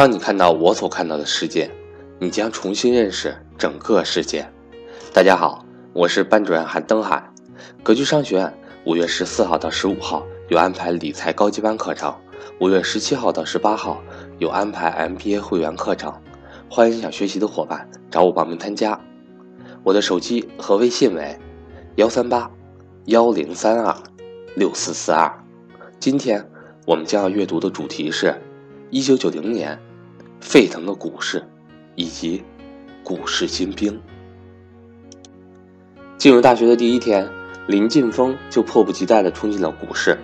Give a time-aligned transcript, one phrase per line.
[0.00, 1.70] 当你看到我所看到的世界，
[2.18, 4.50] 你将重新认识整个世界。
[5.12, 7.22] 大家好，我是班主任韩登海。
[7.82, 12.16] 格局商学院五月十四号到十五号有安排理财高级班课程，
[12.60, 14.02] 五月十七号到十八号
[14.38, 16.10] 有安排 MBA 会员课程。
[16.70, 18.98] 欢迎想学习的伙伴找我报名参加。
[19.82, 21.38] 我的手机和微信为
[21.96, 22.50] 幺三八
[23.04, 23.94] 幺零三二
[24.56, 25.30] 六四四二。
[25.98, 26.42] 今天
[26.86, 28.34] 我们将要阅读的主题是。
[28.92, 29.78] 一九九零年，
[30.40, 31.44] 沸腾的股市，
[31.94, 32.42] 以及
[33.04, 34.00] 股市新兵。
[36.16, 37.28] 进入大学的第一天，
[37.66, 40.18] 林劲峰就迫不及待地冲进了股市。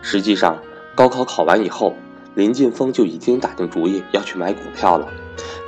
[0.00, 0.58] 实际上，
[0.94, 1.94] 高考考完以后，
[2.34, 5.08] 林劲峰就已经打定主意要去买股票了，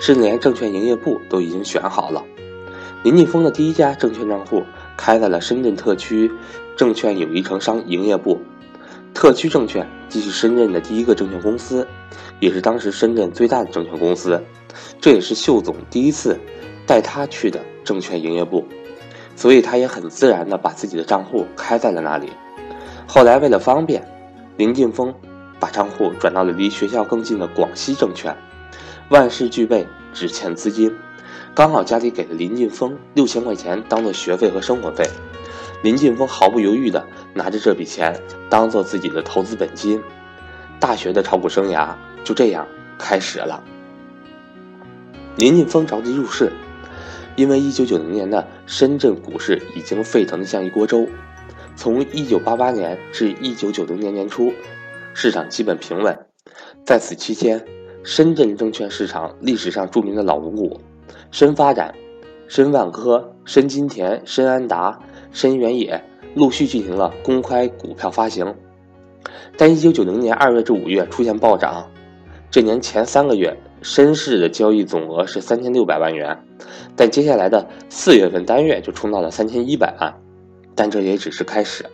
[0.00, 2.24] 甚至连证券营业部都已经选好了。
[3.02, 4.64] 林劲峰的第一家证券账户
[4.96, 6.30] 开在了深圳特区
[6.76, 8.40] 证券友谊城商营业部。
[9.18, 11.84] 特区证券既是深圳的第一个证券公司。
[12.38, 14.40] 也是当时深圳最大的证券公司，
[15.00, 16.38] 这也是秀总第一次
[16.86, 18.64] 带他去的证券营业部，
[19.34, 22.30] 所以他也很自然的把自己的账户开在了那里。
[23.08, 24.06] 后来为了方便，
[24.56, 25.12] 林劲峰
[25.58, 28.36] 把账户转到了离学校更近的广西证券。
[29.08, 30.94] 万事俱备，只欠资金，
[31.56, 35.04] 刚好家里给了林劲峰六千块钱当做学费和生活费，
[35.82, 38.14] 林劲峰毫不犹豫的拿着这笔钱
[38.48, 40.02] 当做自己的投资本金，
[40.80, 41.94] 大学的炒股生涯。
[42.24, 42.66] 就这样
[42.98, 43.62] 开始了。
[45.36, 46.52] 林劲峰着急入市，
[47.36, 51.08] 因为一九九零年的深圳股市已经沸腾的像一锅粥。
[51.74, 54.52] 从一九八八年至一九九零年年初，
[55.14, 56.18] 市场基本平稳。
[56.84, 57.64] 在此期间，
[58.02, 60.80] 深圳证券市场历史上著名的老五股——
[61.30, 61.94] 深发展、
[62.48, 64.98] 深万科、深金田、深安达、
[65.30, 66.02] 深原野，
[66.38, 68.54] 陆续进行了公开股票发行。
[69.58, 71.90] 但一九九零年二月至五月出现暴涨。
[72.50, 76.42] 这年前三个月，深市的交易总额是三千六百万元，
[76.96, 80.14] 但接下来的四月份单月就冲到了三千一百万，
[80.74, 81.84] 但这也只是开始。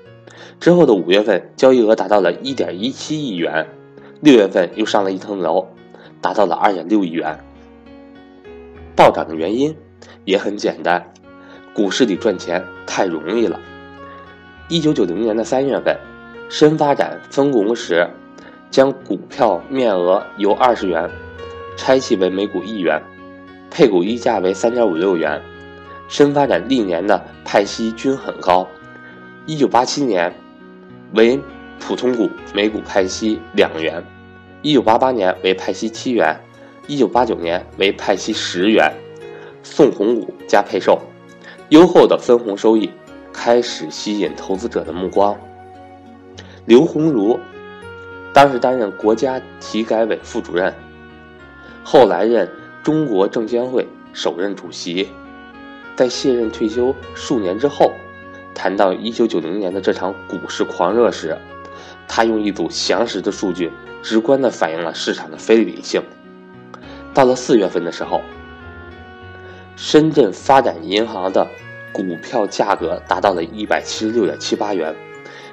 [0.60, 3.66] 之后的五月份，交易额达到了一点一七亿元，
[4.20, 5.66] 六月份又上了一层楼，
[6.20, 7.36] 达到了二点六亿元。
[8.94, 9.74] 暴涨的原因
[10.24, 11.12] 也很简单，
[11.74, 13.58] 股市里赚钱太容易了。
[14.68, 15.96] 一九九零年的三月份，
[16.48, 18.08] 深发展分红时。
[18.70, 21.08] 将股票面额由二十元
[21.76, 23.00] 拆细为每股一元，
[23.70, 25.40] 配股溢价为三点五六元。
[26.08, 28.66] 深发展历年的派息均很高，
[29.46, 30.34] 一九八七年
[31.12, 31.38] 为
[31.78, 34.04] 普通股每股派息两元，
[34.60, 36.36] 一九八八年为派息七元，
[36.88, 38.92] 一九八九年为派息十元，
[39.62, 41.00] 送红股加配售，
[41.68, 42.90] 优厚的分红收益
[43.34, 45.36] 开始吸引投资者的目光。
[46.64, 47.38] 刘鸿儒。
[48.32, 50.74] 当时担任国家体改委副主任，
[51.84, 52.50] 后来任
[52.82, 55.08] 中国证监会首任主席。
[55.94, 57.92] 在卸任退休数年之后，
[58.52, 61.38] 谈到1990年的这场股市狂热时，
[62.08, 63.70] 他用一组详实的数据，
[64.02, 66.02] 直观地反映了市场的非理性。
[67.14, 68.20] 到了四月份的时候，
[69.76, 71.46] 深圳发展银行的
[71.94, 74.94] 股票价格达到了一百七十六点七八元，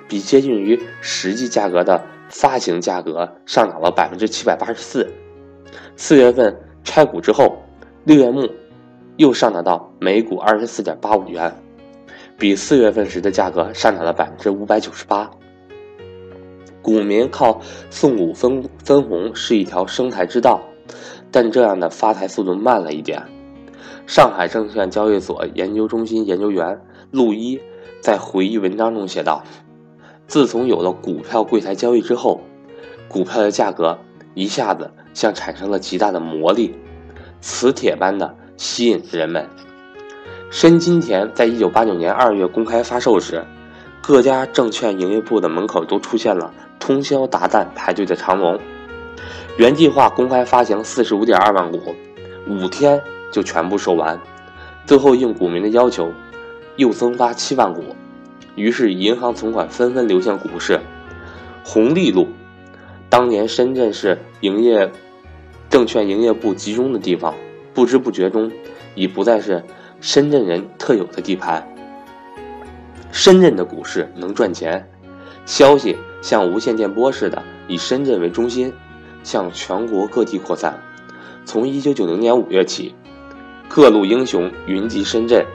[0.10, 2.04] 比接近于实际价格的。
[2.34, 5.06] 发行价格上涨了百分之七百八十四，
[5.98, 7.62] 四月份拆股之后，
[8.06, 8.48] 六月末
[9.18, 11.54] 又上涨到每股二十四点八五元，
[12.38, 15.30] 比四月份时的价格上涨了百分之五百九十八。
[16.82, 17.60] 股民靠
[17.90, 20.62] 送股分分红是一条生财之道，
[21.32, 23.22] 但这样的发财速度慢了一点。
[24.12, 27.62] 上海证券交易所研究中心研究员陆一
[28.02, 29.42] 在回忆文章中写道。
[30.28, 32.42] 自从有了股票柜台交易之后，
[33.08, 33.98] 股票的价格
[34.34, 36.76] 一下子像产生了极大的魔力，
[37.40, 39.48] 磁铁般的吸引着人们。
[40.50, 43.42] 深金田在一九八九年二月公开发售时，
[44.02, 48.60] 各家证券营业部的门口都出现了通宵达旦排队的长龙。
[49.56, 51.96] 原计划公开发行四十五点二万股，
[52.50, 53.02] 五天
[53.32, 54.20] 就全部售完，
[54.86, 56.12] 最后应股民的要求，
[56.76, 57.84] 又增发七万股。
[58.56, 60.80] 于是，银行存款纷纷流向股市。
[61.64, 62.28] 红利路，
[63.10, 64.92] 当年深圳市营业
[65.70, 67.34] 证券营业部集中的地方，
[67.74, 68.52] 不知不觉中
[68.94, 69.64] 已不再是
[70.02, 71.66] 深圳人特有的地盘。
[73.12, 74.90] 深圳的股市能赚钱，
[75.46, 78.74] 消息像无线电波似的，以深圳为中心，
[79.24, 80.82] 向全国各地扩散。
[81.46, 82.96] 从一九九零年五月起，
[83.74, 85.46] 各路英雄云集深圳，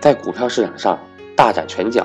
[0.00, 0.98] 在股票市场上。
[1.36, 2.04] 大展拳脚，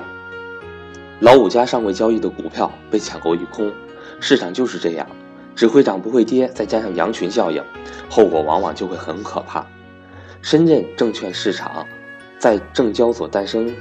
[1.20, 3.74] 老五家尚未交易的股票被抢购一空，
[4.20, 5.08] 市场就是这样，
[5.56, 7.64] 只会涨不会跌，再加上羊群效应，
[8.08, 9.66] 后果往往就会很可怕。
[10.44, 11.84] 深圳证券市场
[12.38, 13.76] 在证交所诞生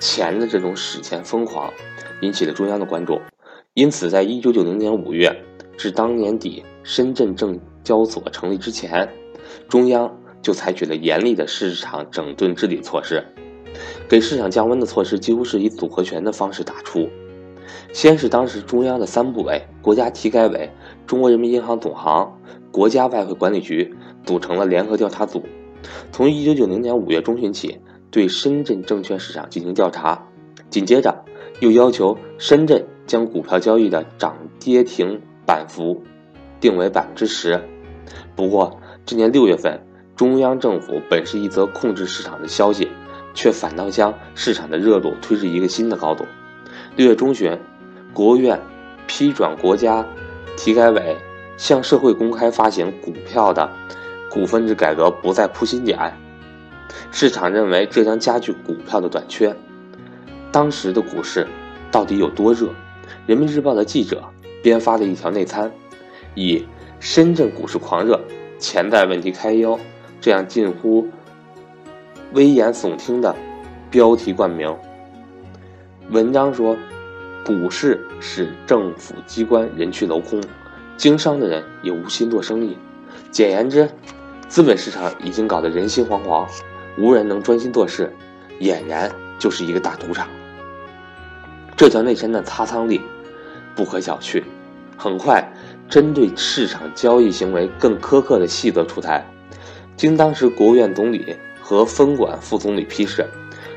[0.00, 1.72] 前的这种史前疯狂，
[2.20, 3.20] 引起了中央的关注。
[3.74, 5.32] 因此，在一九九零年五月
[5.78, 9.08] 至当年底，深圳证交所成立之前，
[9.68, 10.12] 中央
[10.46, 13.20] 就采取了严厉的市场整顿治理措施，
[14.08, 17.08] 给市场降温的措施几乎是以组合拳的方式打出。
[17.92, 20.70] 先是当时中央的三部委——国家体改委、
[21.04, 22.32] 中国人民银行总行、
[22.70, 23.92] 国家外汇管理局
[24.24, 25.42] 组成了联合调查组，
[26.12, 27.80] 从一九九零年五月中旬起，
[28.12, 30.28] 对深圳证券市场进行调查。
[30.70, 31.24] 紧接着，
[31.58, 32.86] 又要求深圳。
[33.04, 36.02] 将股票交易的涨跌停板幅
[36.58, 37.60] 定为百分之十。
[38.34, 39.80] 不过，今年六月份，
[40.16, 42.88] 中央政府本是一则控制市场的消息，
[43.34, 46.24] 却反倒将市场的热度推至一个新的高度。
[46.96, 47.58] 六月中旬，
[48.14, 48.58] 国务院
[49.06, 50.06] 批转国家
[50.56, 51.14] 体改委
[51.58, 53.70] 向社会公开发行股票的
[54.30, 55.98] 股份制改革不再铺新点，
[57.10, 59.54] 市场认为这将加剧股票的短缺。
[60.50, 61.46] 当时的股市
[61.90, 62.70] 到底有多热？
[63.26, 64.24] 人民日报的记者
[64.62, 65.70] 编发了一条内参，
[66.34, 66.64] 以
[67.00, 68.18] “深圳股市狂热，
[68.58, 69.78] 潜在问题开腰”
[70.26, 71.06] 这样近乎
[72.32, 73.32] 危言耸听的
[73.92, 74.76] 标题冠名。
[76.10, 76.76] 文章说，
[77.44, 80.42] 股市使政府机关人去楼空，
[80.96, 82.76] 经商的人也无心做生意。
[83.30, 83.88] 简言之，
[84.48, 86.44] 资本市场已经搞得人心惶惶，
[86.98, 88.12] 无人能专心做事，
[88.58, 89.08] 俨然
[89.38, 90.26] 就是一个大赌场。
[91.76, 93.00] 这条内参的擦仓力。
[93.76, 94.42] 不可小觑。
[94.96, 95.52] 很快，
[95.88, 99.24] 针对市场交易行为更苛刻的细则出台，
[99.96, 103.26] 经当时国务院总理和分管副总理批示，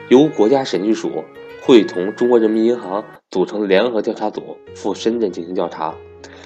[0.10, 1.24] 由国家审计署
[1.62, 5.96] 会同中国人民银行组成联合调查组赴深圳进行调查。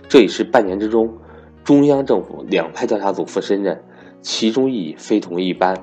[0.08, 1.12] 这已是半年之中，
[1.64, 3.84] 中央政府两派调查组赴深圳，
[4.22, 5.75] 其中意义非同一般。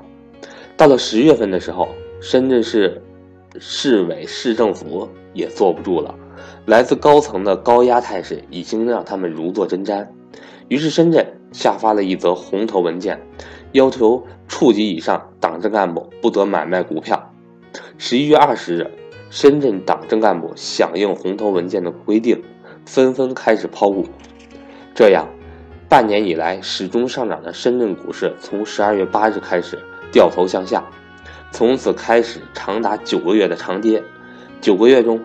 [0.77, 1.89] 到了十月份的时候，
[2.21, 3.03] 深圳市
[3.59, 6.15] 市委市政府也坐不住了。
[6.67, 10.07] 来自高层的高压态势已经让他们如坐针毡，
[10.69, 13.21] 于是深圳下发了一则红头文件，
[13.72, 17.32] 要求处级以上党政干部不得买卖股票。
[17.99, 18.90] 十一月二十日，
[19.31, 22.43] 深圳党政干部响应红头文件的规定，
[22.84, 24.06] 纷纷开始抛股。
[24.94, 25.28] 这样，
[25.88, 29.78] 半年以来始终上涨的深圳股市，从十二月八日开始
[30.11, 30.84] 掉头向下，
[31.52, 34.02] 从此开始长达九个月的长跌。
[34.61, 35.20] 九个月中，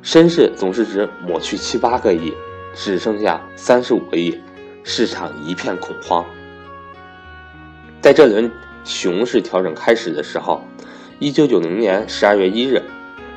[0.00, 2.32] 深市总市值抹去七八个亿，
[2.74, 4.40] 只剩下三十五个亿，
[4.82, 6.24] 市场一片恐慌。
[8.04, 8.52] 在这轮
[8.84, 10.60] 熊市调整开始的时候，
[11.20, 12.82] 一九九零年十二月一日，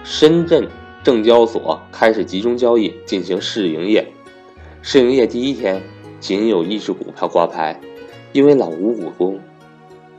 [0.04, 0.68] 深圳
[1.02, 4.06] 证交所开始集中交易进行试营业。
[4.82, 5.82] 试营业第一天，
[6.20, 7.80] 仅有一只股票挂牌，
[8.34, 9.40] 因为老吴股东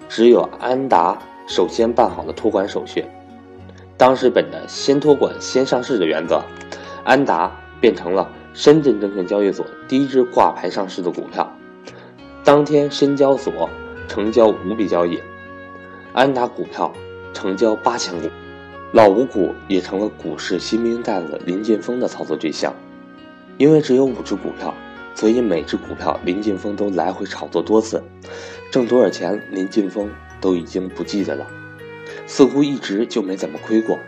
[0.09, 3.05] 只有安达首先办好了托管手续。
[3.99, 6.43] 当时本着先托管先上市的原则，
[7.05, 11.55] 安达变成了深圳证券交易所第一只挂牌上市的股票。
[12.43, 13.69] 当天深交所
[14.09, 15.21] 成交五笔交易，
[16.15, 16.93] 安达股票
[17.33, 18.29] 成交八千股，
[18.93, 22.75] 老五股也成了股市新兵蛋子林劲峰的操作对象。
[23.59, 24.75] 因为只有五只股票，
[25.15, 28.03] 所以每只股票林劲峰都来回炒作多次，
[28.71, 31.47] 挣多少钱林劲峰都已经不记得了。
[32.27, 33.99] 似乎一直就没怎么亏过。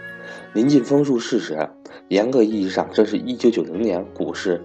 [0.54, 1.68] 林劲峰入市时，
[2.08, 4.62] 严格意义上正是一九九零年股市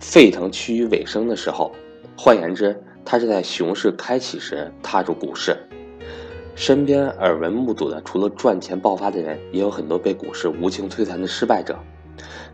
[0.00, 1.72] 沸腾趋于尾声的时候。
[2.16, 5.56] 换言之，他是在熊市开启时踏入股市。
[6.54, 11.76] 身边耳闻目睹的，除了赚钱爆发的人，也有很多被股市无情摧残的失败者。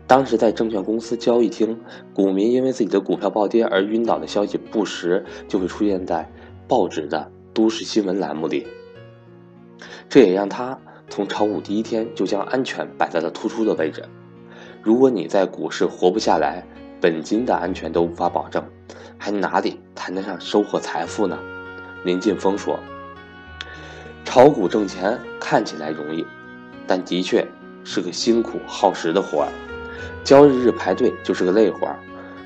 [0.07, 1.79] 当时在证券公司交易厅，
[2.13, 6.27] 股民因为自己的股票暴跌而晕倒的消息，不时就会出现在
[6.67, 8.65] 报纸的都市新闻栏目里。
[10.09, 10.77] 这也让他
[11.07, 14.03] 从炒股第一天就将安全摆在了突出的位置。
[14.81, 16.65] 如果你在股市活不下来，
[17.01, 18.63] 本金的安全都无法保证，
[19.17, 21.35] 还哪里谈得上收获财富呢？
[22.03, 22.79] 林劲峰说
[24.23, 26.23] ：“炒股挣钱看起来容易，
[26.85, 27.45] 但的确
[27.83, 29.47] 是个辛苦耗时的活儿。
[30.23, 31.99] 交易日排队就是个累活儿，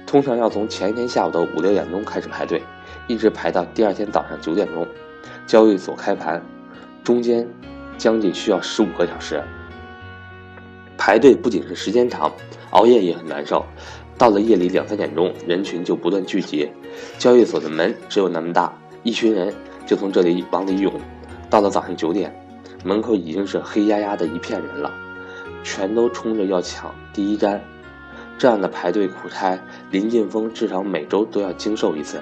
[0.08, 2.64] 通常要从前一天下午的五六点钟开始排队，
[3.08, 4.88] 一直排到第二天早上九点钟，
[5.46, 6.42] 交易所开盘。”
[7.04, 7.46] 中间
[7.98, 9.44] 将近需要十五个小时
[10.98, 12.32] 排队，不仅是时间长，
[12.72, 13.64] 熬夜也很难受。
[14.18, 16.70] 到了夜里两三点钟，人群就不断聚集，
[17.18, 19.54] 交易所的门只有那么大，一群人
[19.86, 20.94] 就从这里往里涌。
[21.50, 22.34] 到了早上九点，
[22.84, 24.92] 门口已经是黑压压的一片人了，
[25.64, 27.62] 全都冲着要抢第一单。
[28.38, 29.60] 这样的排队苦差，
[29.92, 32.22] 林劲峰至少每周都要经受一次。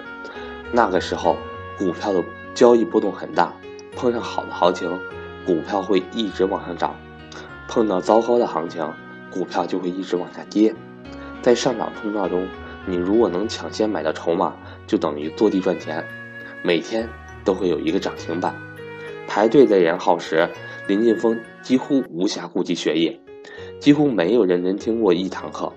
[0.72, 1.38] 那个时候，
[1.78, 2.24] 股票的
[2.56, 3.54] 交易波动很大，
[3.96, 5.00] 碰上好的行情，
[5.46, 6.92] 股票会一直往上涨；
[7.68, 8.88] 碰到糟糕的行情，
[9.32, 10.74] 股票就会一直往下跌。
[11.44, 12.48] 在上涨通道中，
[12.88, 14.56] 你如果能抢先买到筹码，
[14.88, 16.02] 就等于坐地赚钱。
[16.64, 17.08] 每天
[17.44, 18.56] 都会有一个涨停板。
[19.28, 20.48] 排队的人耗时，
[20.88, 23.20] 林晋峰几乎无暇顾及学业，
[23.78, 25.70] 几乎没有认真听过一堂课。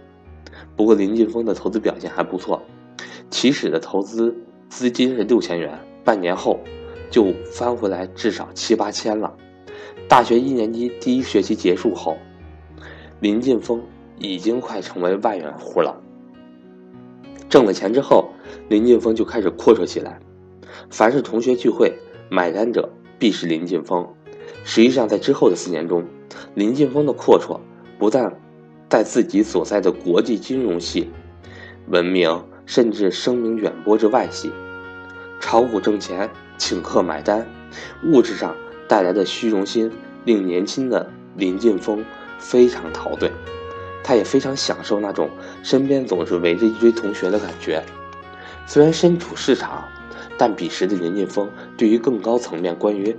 [0.77, 2.63] 不过林晋峰的投资表现还不错，
[3.29, 4.33] 起始的投资
[4.69, 6.61] 资金是六千元，半年后
[7.11, 9.35] 就翻回来至少七八千了。
[10.09, 12.17] 大学一年级第一学期结束后，
[13.19, 13.83] 林晋峰
[14.19, 16.01] 已经快成为万元户了。
[17.49, 18.31] 挣了钱之后，
[18.69, 20.21] 林晋峰就开始阔绰起来，
[20.91, 21.95] 凡是同学聚会，
[22.29, 24.07] 买单者必是林晋峰。
[24.65, 26.05] 实际上，在之后的四年中，
[26.55, 27.61] 林晋峰的阔绰
[27.99, 28.41] 不但
[28.89, 31.11] 在自己所在的国际金融系
[31.89, 34.51] 闻名，甚至声名远播至外系。
[35.41, 37.47] 炒股挣钱，请客买单，
[38.05, 38.57] 物质上
[38.89, 39.93] 带来的虚荣心
[40.25, 42.05] 令年轻的林晋峰
[42.39, 43.31] 非常陶醉。
[44.07, 45.29] 他也非常享受那种
[45.65, 47.83] 身边总是围着一堆同学的感觉。
[48.65, 49.83] 虽然身处市场，
[50.39, 53.17] 但彼时的林晋峰对于更高层面关于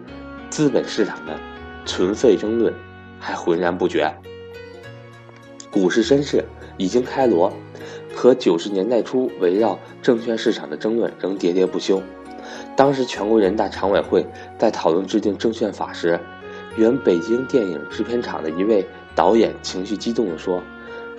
[0.50, 1.38] 资本市场的
[1.86, 2.74] 存废争论
[3.20, 4.10] 还浑然不觉。
[5.70, 6.46] 股市深市
[6.78, 7.52] 已经开锣，
[8.16, 12.02] 可九十年代初围绕证券市场的争论仍喋喋不休。
[12.78, 14.26] 当时全国人大常委会
[14.58, 16.18] 在讨论制定证券法时，
[16.78, 20.64] 原北京电影制片厂的一位导演情绪激动地说：“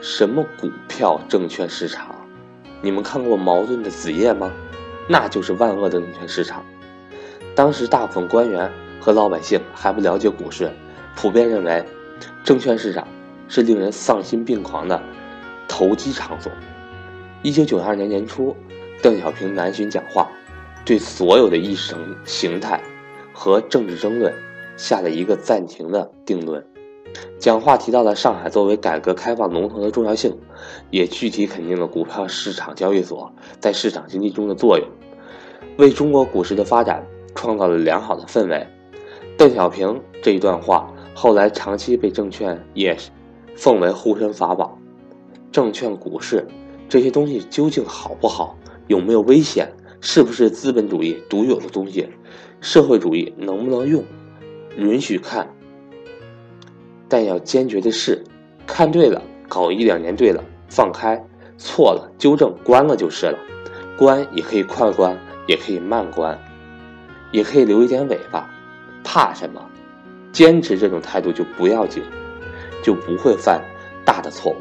[0.00, 2.14] 什么股票证券市场？
[2.82, 4.52] 你们看过茅盾的《子夜》吗？
[5.08, 6.64] 那就是万恶的证券市场。”
[7.54, 10.70] 当时大部分官员和老百姓还不了解股市，
[11.16, 11.84] 普遍认为
[12.44, 13.06] 证券市场。
[13.50, 15.02] 是令人丧心病狂的
[15.66, 16.52] 投机场所。
[17.42, 18.54] 一九九二年年初，
[19.02, 20.28] 邓小平南巡讲话，
[20.84, 21.94] 对所有的意识
[22.26, 22.78] 形态
[23.32, 24.34] 和政治争论
[24.76, 26.62] 下了一个暂停的定论。
[27.38, 30.36] 讲话提到了上海作为改革开放龙头的重要性，
[30.90, 34.86] 也具体肯定了股票市场交易所在市场经济中的作用，
[35.76, 38.66] 为中国股市的发展创造了良好的氛围。
[39.36, 42.96] 邓小平这一段话后来长期被证券业。
[43.56, 44.78] 奉为护身法宝，
[45.50, 46.46] 证券、股市
[46.88, 48.56] 这些东西究竟好不好？
[48.86, 49.68] 有没有危险？
[50.00, 52.08] 是不是资本主义独有的东西？
[52.60, 54.04] 社会主义能不能用？
[54.76, 55.52] 允许看，
[57.08, 58.22] 但要坚决的是，
[58.66, 61.16] 看对了，搞一两年对了，放开；
[61.56, 63.38] 错了，纠正，关了就是了。
[63.96, 66.38] 关也可以快关，也可以慢关，
[67.32, 68.48] 也可以留一点尾巴。
[69.02, 69.60] 怕什么？
[70.32, 72.02] 坚持这种态度就不要紧。
[72.80, 73.60] 就不会犯
[74.04, 74.56] 大的错误。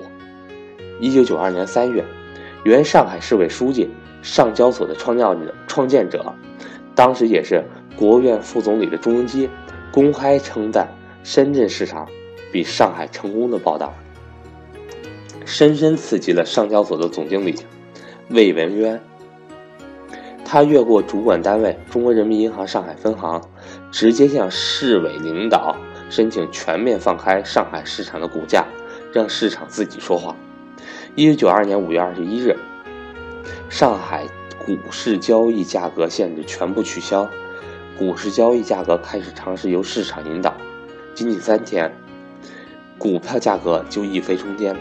[0.99, 2.03] 一九九二年三月，
[2.63, 3.87] 原上海市委书记、
[4.23, 6.33] 上交所的创造者、创建者，
[6.95, 7.63] 当时也是
[7.95, 9.47] 国务院副总理的朱镕基，
[9.91, 10.91] 公开称赞
[11.23, 12.07] 深圳市场
[12.51, 13.93] 比上海成功的报道，
[15.45, 17.55] 深深刺激了上交所的总经理
[18.29, 19.01] 魏文渊。
[20.43, 23.41] 他越过主管单位中国人民银行上海分行，
[23.91, 25.75] 直接向市委领导。
[26.09, 28.65] 申请全面放开上海市场的股价，
[29.11, 30.33] 让市场自己说话。
[31.15, 32.55] 一九九二年五月二十一日，
[33.69, 34.23] 上海
[34.65, 37.29] 股市交易价格限制全部取消，
[37.97, 40.53] 股市交易价格开始尝试由市场引导。
[41.13, 41.93] 仅仅三天，
[42.99, 44.75] 股票价格就一飞冲天，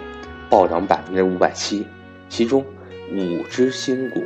[0.49, 1.87] 暴涨百分之五百七，
[2.29, 2.65] 其中
[3.13, 4.21] 五只新股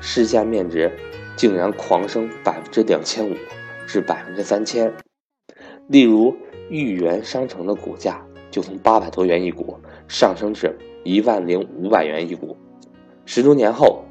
[0.00, 0.90] 市价面值
[1.36, 3.34] 竟然狂升百分之两千五
[3.86, 4.92] 至百分之三千。
[5.88, 6.34] 例如，
[6.70, 12.56] 豫园商城的股价就从八百多元一股上升至一万零五百元一股。
[13.26, 14.04] 十多年后，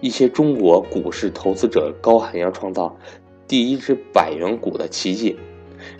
[0.00, 2.96] 一些中国股市投资者高喊要创造
[3.46, 5.36] 第一只百元股的奇迹，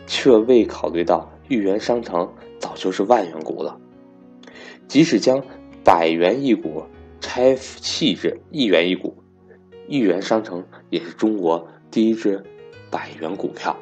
[0.06, 3.78] 却未考虑到豫园商城早就是万元股了。
[4.86, 5.44] 即使将
[5.84, 6.84] 百元一股
[7.20, 9.16] 拆弃至一元一股，
[9.88, 12.42] 豫园商城也是中国第一只
[12.90, 13.76] 百元股票。